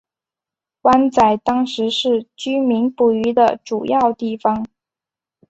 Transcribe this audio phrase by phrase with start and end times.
[0.81, 4.65] 湾仔当时是居民捕鱼的主要地方。